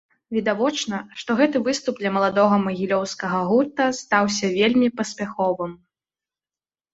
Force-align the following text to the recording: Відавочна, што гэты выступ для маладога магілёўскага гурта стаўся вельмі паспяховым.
Відавочна, 0.35 1.01
што 1.19 1.35
гэты 1.41 1.57
выступ 1.67 1.99
для 1.99 2.11
маладога 2.15 2.55
магілёўскага 2.63 3.43
гурта 3.51 3.85
стаўся 4.01 4.45
вельмі 4.57 4.89
паспяховым. 5.03 5.71